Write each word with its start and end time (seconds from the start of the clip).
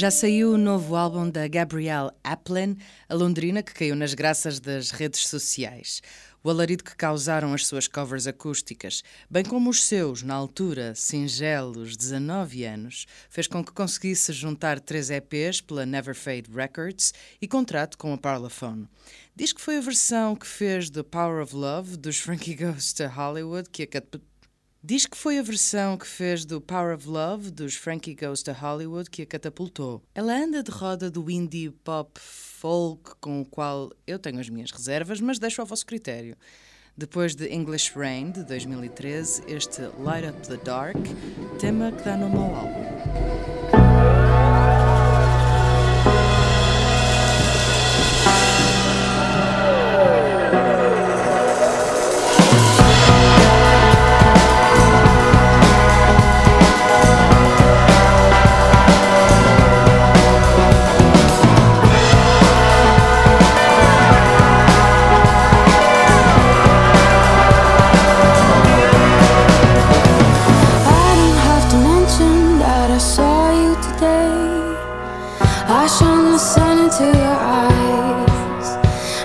Já 0.00 0.10
saiu 0.10 0.54
o 0.54 0.56
novo 0.56 0.96
álbum 0.96 1.28
da 1.28 1.46
Gabrielle 1.46 2.10
Aplin, 2.24 2.74
a 3.06 3.14
londrina 3.14 3.62
que 3.62 3.74
caiu 3.74 3.94
nas 3.94 4.14
graças 4.14 4.58
das 4.58 4.90
redes 4.90 5.28
sociais. 5.28 6.00
O 6.42 6.48
alarido 6.48 6.82
que 6.82 6.96
causaram 6.96 7.52
as 7.52 7.66
suas 7.66 7.86
covers 7.86 8.26
acústicas, 8.26 9.04
bem 9.28 9.44
como 9.44 9.68
os 9.68 9.84
seus, 9.84 10.22
na 10.22 10.32
altura, 10.32 10.94
singelos 10.94 11.98
19 11.98 12.64
anos, 12.64 13.04
fez 13.28 13.46
com 13.46 13.62
que 13.62 13.72
conseguisse 13.72 14.32
juntar 14.32 14.80
três 14.80 15.10
EPs 15.10 15.60
pela 15.60 15.84
Never 15.84 16.14
Fade 16.14 16.50
Records 16.50 17.12
e 17.38 17.46
contrato 17.46 17.98
com 17.98 18.14
a 18.14 18.16
Parlophone. 18.16 18.88
Diz 19.36 19.52
que 19.52 19.60
foi 19.60 19.76
a 19.76 19.82
versão 19.82 20.34
que 20.34 20.46
fez 20.46 20.88
The 20.88 21.02
Power 21.02 21.42
of 21.42 21.54
Love 21.54 21.98
dos 21.98 22.16
Frankie 22.16 22.54
Goes 22.54 22.94
to 22.94 23.06
Hollywood 23.06 23.68
que 23.68 23.82
a 23.82 23.86
Diz 24.82 25.04
que 25.04 25.16
foi 25.16 25.38
a 25.38 25.42
versão 25.42 25.98
que 25.98 26.06
fez 26.06 26.46
do 26.46 26.58
Power 26.58 26.96
of 26.96 27.06
Love 27.06 27.50
dos 27.50 27.74
Frankie 27.74 28.14
Goes 28.14 28.42
to 28.42 28.52
Hollywood 28.52 29.10
que 29.10 29.20
a 29.20 29.26
catapultou. 29.26 30.02
Ela 30.14 30.32
anda 30.32 30.62
de 30.62 30.70
roda 30.70 31.10
do 31.10 31.30
indie 31.30 31.68
pop 31.68 32.18
folk 32.18 33.14
com 33.20 33.42
o 33.42 33.44
qual 33.44 33.90
eu 34.06 34.18
tenho 34.18 34.40
as 34.40 34.48
minhas 34.48 34.70
reservas, 34.70 35.20
mas 35.20 35.38
deixo 35.38 35.60
ao 35.60 35.66
vosso 35.66 35.84
critério. 35.84 36.34
Depois 36.96 37.34
de 37.34 37.46
English 37.52 37.92
Rain 37.94 38.30
de 38.30 38.42
2013, 38.42 39.42
este 39.48 39.82
Light 39.98 40.26
Up 40.26 40.48
the 40.48 40.56
Dark, 40.56 40.96
tema 41.58 41.92
que 41.92 42.02
dá 42.02 42.16
nome 42.16 42.36
ao 42.36 42.54
álbum. 42.54 43.79
day. 74.00 74.76
I 75.80 75.86
shine 75.86 76.32
the 76.32 76.38
sun 76.38 76.78
into 76.84 77.04
your 77.04 77.38
eyes. 77.60 78.68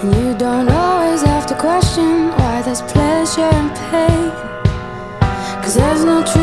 And 0.00 0.14
you 0.16 0.34
don't 0.34 0.68
always 0.70 1.22
have 1.22 1.46
to 1.46 1.54
question 1.54 2.30
Why 2.38 2.62
there's 2.62 2.82
pleasure 2.82 3.50
and 3.60 3.70
pain. 3.90 4.30
Cause 5.62 5.74
there's 5.74 6.04
no 6.04 6.24
truth 6.24 6.41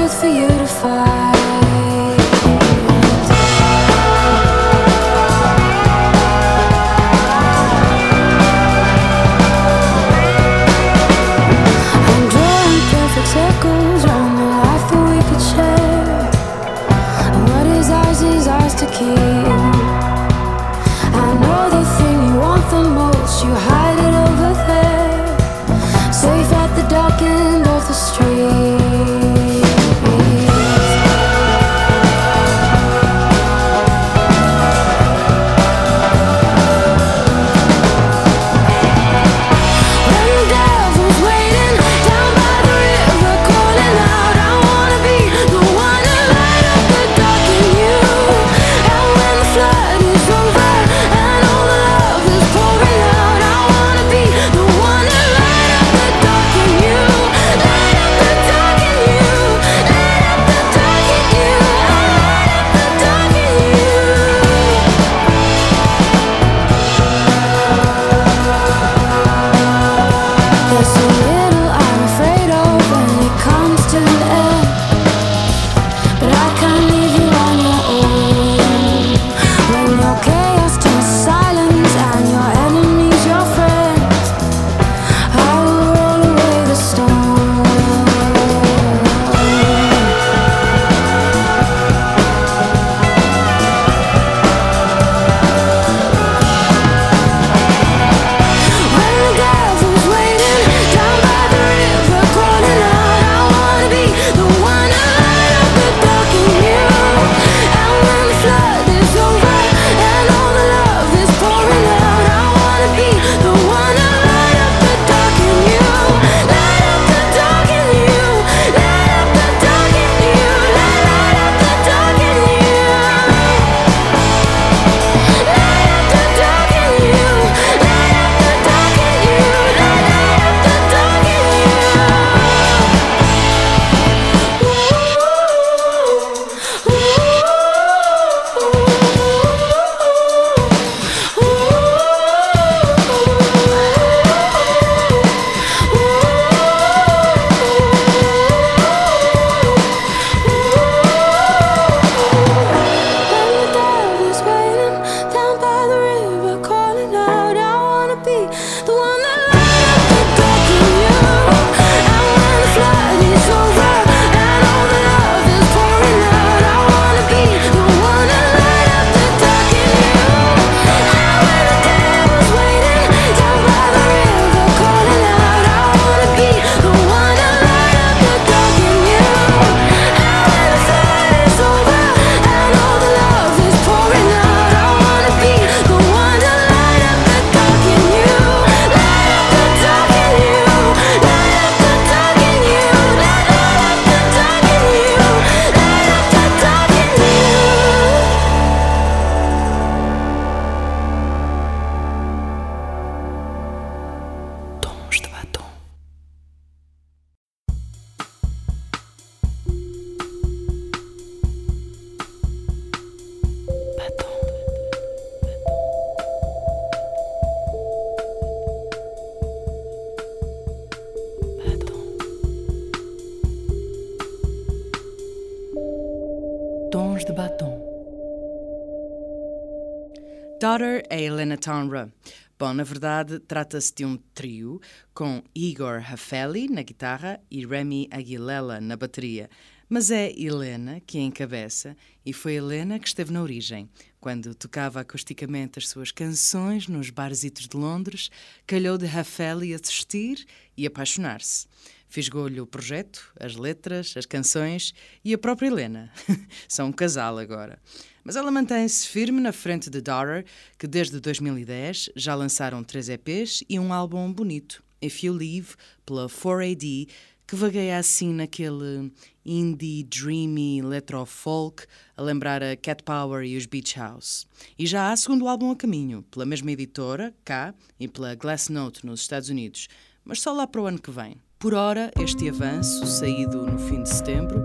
Daughter 230.70 231.04
é 231.10 231.20
Helena 231.20 231.58
Townra. 231.58 232.14
Bom, 232.60 232.72
na 232.76 232.84
verdade, 232.84 233.40
trata-se 233.40 233.92
de 233.92 234.06
um 234.06 234.16
trio 234.36 234.80
com 235.16 235.42
Igor 235.56 235.96
Hafeli 235.96 236.70
na 236.70 236.84
guitarra 236.84 237.42
e 237.50 237.66
Remy 237.66 238.08
Aguilera 238.12 238.80
na 238.80 238.96
bateria. 238.96 239.50
Mas 239.90 240.12
é 240.12 240.32
Helena 240.40 241.00
que 241.00 241.18
a 241.18 241.22
encabeça 241.22 241.98
e 242.24 242.32
foi 242.32 242.54
Helena 242.54 243.00
que 243.00 243.08
esteve 243.08 243.34
na 243.34 243.42
origem. 243.42 243.90
Quando 244.22 244.54
tocava 244.54 245.00
acusticamente 245.00 245.80
as 245.80 245.90
suas 245.90 246.12
canções 246.12 246.88
nos 246.88 247.10
barzitos 247.10 247.68
de 247.68 247.76
Londres, 247.76 248.30
calhou 248.68 248.96
de 248.96 249.08
Raffaele 249.08 249.74
assistir 249.74 250.46
e 250.78 250.86
apaixonar-se. 250.86 251.66
Fisgou-lhe 252.10 252.60
o 252.60 252.66
projeto, 252.66 253.32
as 253.40 253.56
letras, 253.56 254.16
as 254.18 254.26
canções 254.26 254.94
e 255.24 255.34
a 255.34 255.38
própria 255.38 255.68
Helena. 255.68 256.12
São 256.68 256.88
um 256.88 256.92
casal 256.92 257.38
agora. 257.38 257.80
Mas 258.24 258.36
ela 258.36 258.52
mantém-se 258.52 259.08
firme 259.08 259.40
na 259.40 259.52
frente 259.52 259.90
de 259.90 260.02
Daughter, 260.02 260.44
que 260.78 260.88
desde 260.88 261.20
2010 261.20 262.10
já 262.16 262.34
lançaram 262.34 262.84
três 262.84 263.10
EPs 263.10 263.64
e 263.70 263.80
um 263.80 263.94
álbum 263.94 264.34
bonito, 264.34 264.84
If 265.02 265.24
You 265.24 265.34
Leave, 265.34 265.76
pela 266.06 266.28
4AD, 266.28 267.08
que 267.48 267.56
vagueia 267.56 267.98
assim 267.98 268.34
naquele 268.34 269.12
indie, 269.46 270.04
dreamy, 270.04 270.80
electro-folk, 270.80 271.86
a 272.16 272.22
lembrar 272.22 272.62
a 272.62 272.76
Cat 272.76 273.02
Power 273.04 273.44
e 273.44 273.58
os 273.58 273.66
Beach 273.66 273.98
House. 273.98 274.48
E 274.78 274.86
já 274.86 275.12
há 275.12 275.18
segundo 275.18 275.48
álbum 275.48 275.72
a 275.72 275.76
caminho, 275.76 276.24
pela 276.30 276.46
mesma 276.46 276.72
editora, 276.72 277.34
cá, 277.44 277.74
e 278.00 278.08
pela 278.08 278.36
Glass 278.36 278.70
Note 278.70 279.06
nos 279.06 279.22
Estados 279.22 279.50
Unidos, 279.50 279.88
mas 280.24 280.42
só 280.42 280.54
lá 280.54 280.68
para 280.68 280.82
o 280.82 280.86
ano 280.86 281.02
que 281.02 281.10
vem. 281.10 281.38
Por 281.60 281.74
ora, 281.74 282.10
este 282.18 282.48
avanço, 282.48 283.06
saído 283.06 283.66
no 283.66 283.78
fim 283.78 284.02
de 284.02 284.08
setembro, 284.08 284.64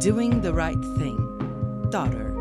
Doing 0.00 0.38
the 0.40 0.52
Right 0.52 0.80
Thing, 0.96 1.18
Daughter. 1.90 2.35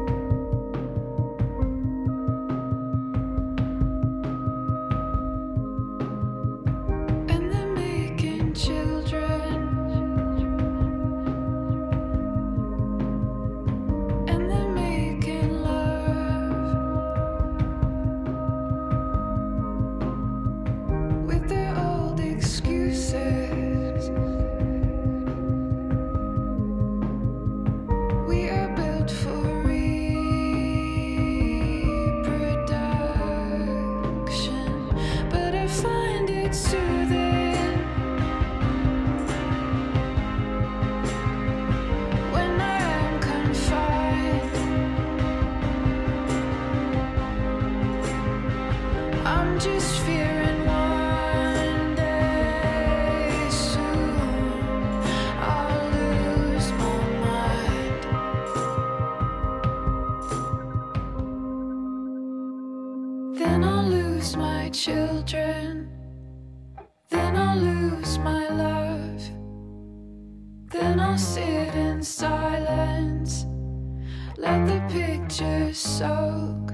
Let 74.46 74.62
the 74.68 74.80
pictures 74.94 75.78
soak 75.80 76.72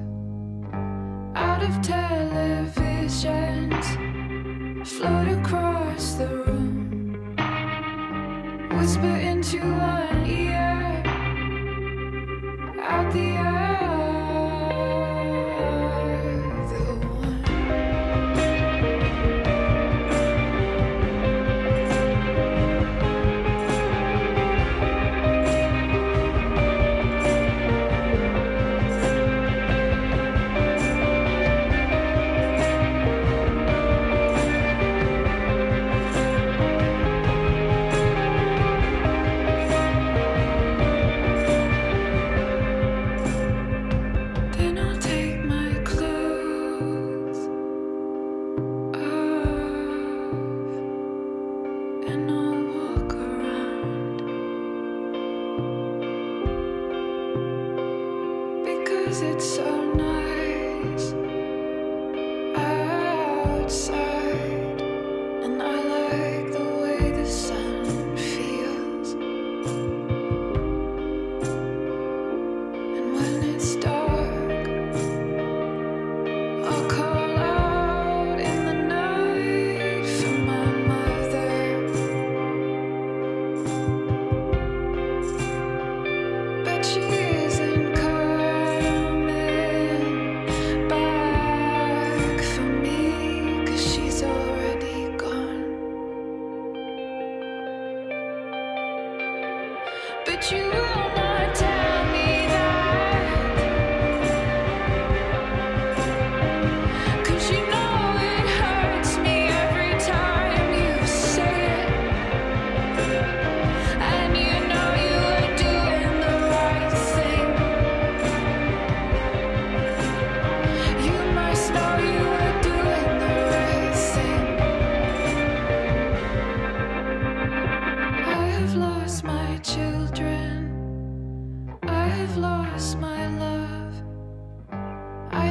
out 1.35 1.63
of 1.63 1.71
televisions, 1.79 3.85
float 4.85 5.29
across 5.39 6.15
the 6.15 6.27
room, 6.27 7.33
whisper 8.77 9.15
into 9.15 9.59
one 9.59 10.25
ear, 10.25 11.01
out 12.81 13.13
the. 13.13 13.50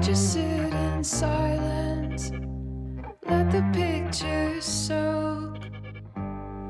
Just 0.02 0.33
sit 0.33 0.42
in 0.42 1.04
silence, 1.04 2.33
let 3.28 3.50
the 3.50 3.62
pictures 3.71 4.64
soak 4.64 5.59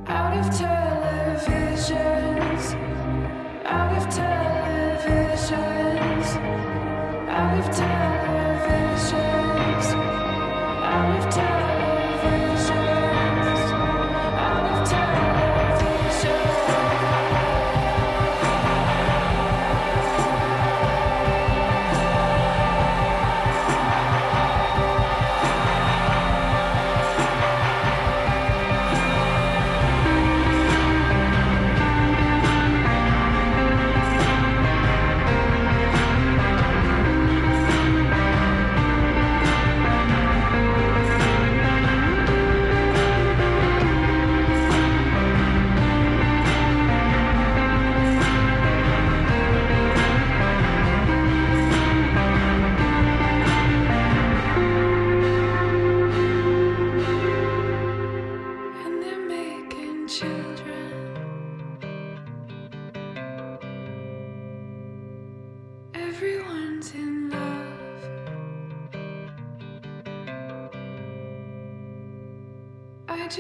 out 0.09 0.37
of 0.37 0.47
televisions, 0.47 1.95
out 3.65 3.97
of 3.97 4.03
televisions. 4.09 4.50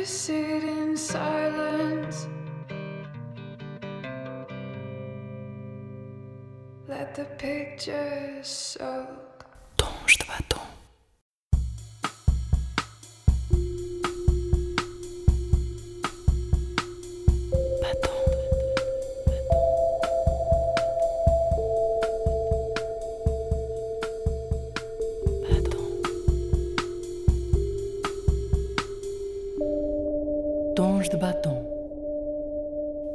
Just 0.00 0.22
sit 0.22 0.64
in 0.64 0.96
silence. 0.96 2.26
Let 6.88 7.14
the 7.14 7.26
pictures 7.36 8.46
soak. 8.48 9.09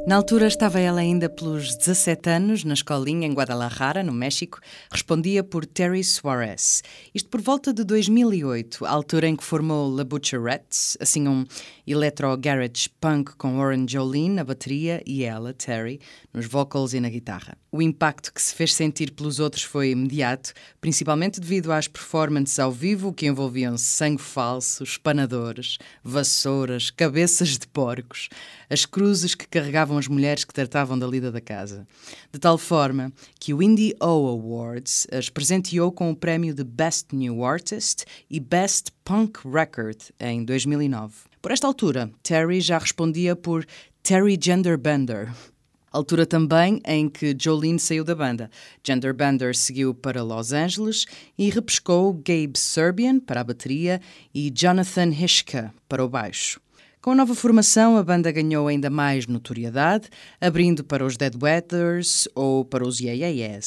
Na 0.07 0.17
altura 0.17 0.45
estava 0.45 0.79
ela 0.79 0.99
ainda 0.99 1.27
pelos 1.27 1.75
17 1.75 2.29
anos, 2.29 2.63
na 2.63 2.75
escolinha 2.75 3.27
em 3.27 3.33
Guadalajara, 3.33 4.03
no 4.03 4.13
México, 4.13 4.59
respondia 4.91 5.43
por 5.43 5.65
Terry 5.65 6.03
Suarez. 6.03 6.83
Isto 7.11 7.27
por 7.27 7.41
volta 7.41 7.73
de 7.73 7.83
2008, 7.83 8.85
a 8.85 8.89
altura 8.91 9.27
em 9.27 9.35
que 9.35 9.43
formou 9.43 9.89
La 9.89 10.03
Butcherettes, 10.03 10.95
assim 11.01 11.27
um 11.27 11.43
electro-garage 11.87 12.89
punk 13.01 13.35
com 13.35 13.57
Warren 13.57 13.87
Jolene 13.89 14.35
na 14.35 14.43
bateria 14.43 15.01
e 15.07 15.23
ela, 15.23 15.55
Terry, 15.55 15.99
nos 16.31 16.45
vocals 16.45 16.93
e 16.93 16.99
na 16.99 17.09
guitarra. 17.09 17.57
O 17.71 17.81
impacto 17.81 18.31
que 18.31 18.41
se 18.41 18.53
fez 18.53 18.75
sentir 18.75 19.11
pelos 19.11 19.39
outros 19.39 19.63
foi 19.63 19.89
imediato, 19.89 20.53
principalmente 20.79 21.39
devido 21.39 21.71
às 21.71 21.87
performances 21.87 22.59
ao 22.59 22.71
vivo 22.71 23.11
que 23.11 23.25
envolviam 23.25 23.75
sangue 23.75 24.21
falso, 24.21 24.83
espanadores, 24.83 25.79
vassouras, 26.03 26.91
cabeças 26.91 27.57
de 27.57 27.67
porcos, 27.67 28.29
as 28.69 28.85
cruzes 28.85 29.35
que 29.35 29.47
carregavam 29.47 29.97
as 29.97 30.07
mulheres 30.07 30.43
que 30.43 30.53
tratavam 30.53 30.97
da 30.97 31.07
lida 31.07 31.31
da 31.31 31.41
casa. 31.41 31.87
De 32.31 32.39
tal 32.39 32.57
forma 32.57 33.11
que 33.39 33.53
o 33.53 33.61
Indie 33.61 33.95
O 33.99 34.27
Awards 34.27 35.07
as 35.11 35.29
presenteou 35.29 35.91
com 35.91 36.11
o 36.11 36.15
prémio 36.15 36.53
de 36.53 36.63
Best 36.63 37.15
New 37.15 37.43
Artist 37.43 38.05
e 38.29 38.39
Best 38.39 38.91
Punk 39.03 39.39
Record 39.47 40.01
em 40.19 40.43
2009. 40.43 41.13
Por 41.41 41.51
esta 41.51 41.67
altura, 41.67 42.11
Terry 42.23 42.59
já 42.59 42.77
respondia 42.77 43.35
por 43.35 43.65
Terry 44.01 44.37
Genderbender. 44.41 45.31
Altura 45.95 46.25
também 46.25 46.81
em 46.85 47.07
que 47.07 47.33
Jolene 47.39 47.79
saiu 47.79 48.03
da 48.03 48.13
banda. 48.13 48.51
Genderbender 48.83 49.55
seguiu 49.55 49.93
para 49.93 50.21
Los 50.21 50.51
Angeles 50.51 51.05
e 51.37 51.49
repescou 51.49 52.13
Gabe 52.13 52.57
Serbian 52.57 53.17
para 53.17 53.39
a 53.39 53.43
bateria 53.45 54.01
e 54.33 54.51
Jonathan 54.51 55.09
Hishka 55.09 55.73
para 55.87 56.03
o 56.03 56.09
baixo. 56.09 56.59
Com 57.05 57.11
a 57.11 57.15
nova 57.15 57.35
formação, 57.35 57.97
a 57.97 58.03
banda 58.03 58.31
ganhou 58.31 58.67
ainda 58.67 58.89
mais 58.89 59.27
notoriedade, 59.27 60.09
abrindo 60.41 60.83
para 60.83 61.05
os 61.05 61.15
Dead 61.15 61.35
Weathers 61.39 62.27
ou 62.33 62.65
para 62.65 62.83
os 62.83 62.99
Yeah. 62.99 63.61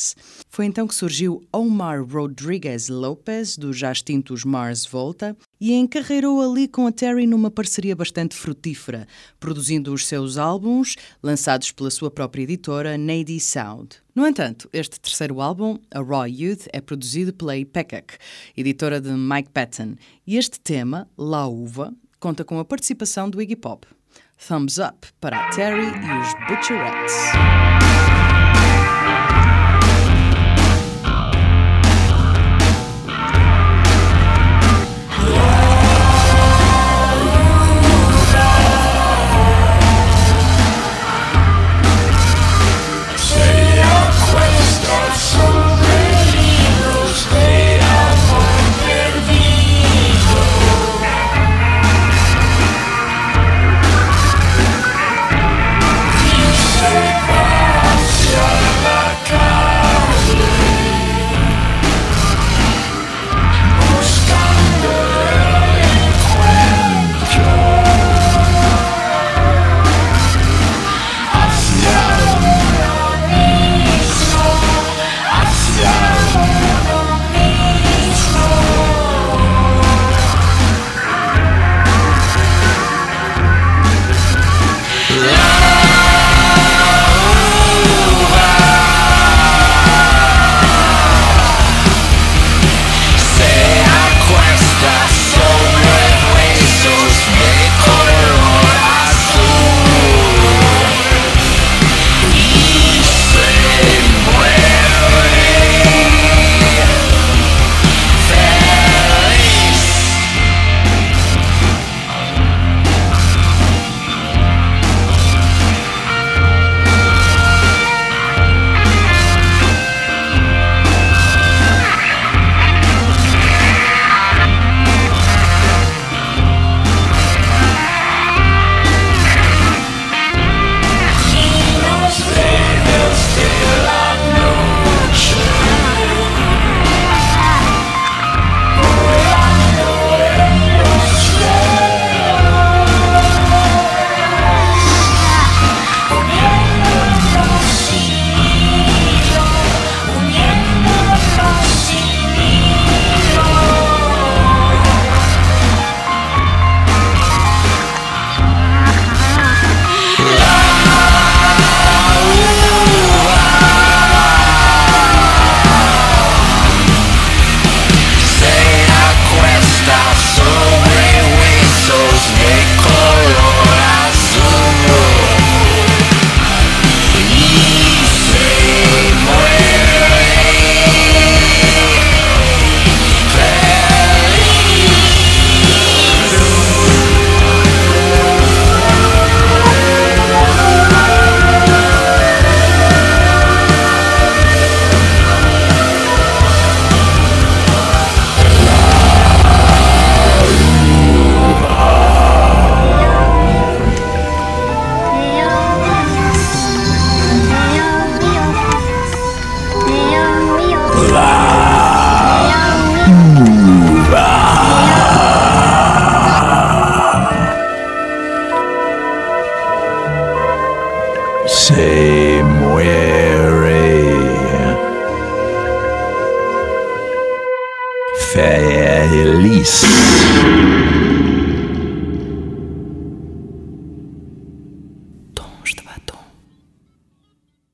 Foi 0.51 0.67
então 0.67 0.89
que 0.89 0.95
surgiu 0.97 1.41
Omar 1.53 2.05
Rodriguez 2.05 2.89
Lopez, 2.89 3.57
dos 3.57 3.79
já 3.79 3.93
extintos 3.93 4.45
Mars 4.45 4.85
Volta, 4.85 5.37
e 5.61 5.73
encarreirou 5.73 6.43
ali 6.43 6.67
com 6.67 6.89
a 6.89 6.91
Terry 6.91 7.29
numa 7.29 7.49
parceria 7.49 7.95
bastante 7.95 8.35
frutífera, 8.35 9.07
produzindo 9.39 9.95
os 9.95 10.05
seus 10.05 10.37
álbuns, 10.37 10.97
lançados 11.23 11.71
pela 11.71 11.93
sua 11.93 12.11
própria 12.11 12.43
editora, 12.43 12.99
Nady 12.99 13.39
Sound. 13.39 13.99
No 14.17 14.27
entanto, 14.27 14.69
este 14.73 14.99
terceiro 14.99 15.41
álbum, 15.41 15.79
A 15.93 16.01
Raw 16.01 16.27
Youth, 16.27 16.67
é 16.73 16.81
produzido 16.81 17.33
pela 17.33 17.57
Ipecac, 17.57 18.15
editora 18.57 19.01
de 19.01 19.13
Mike 19.13 19.51
Patton, 19.51 19.95
e 20.27 20.37
este 20.37 20.59
tema, 20.59 21.09
La 21.17 21.47
Uva, 21.47 21.95
conta 22.21 22.45
com 22.45 22.59
a 22.59 22.65
participação 22.65 23.29
do 23.29 23.41
Iggy 23.41 23.57
Pop. 23.57 23.87
Thumbs 24.47 24.79
up 24.79 25.09
para 25.21 25.39
a 25.39 25.51
Terry 25.51 25.87
e 25.87 26.19
os 26.21 26.49
Butcherettes. 26.49 27.78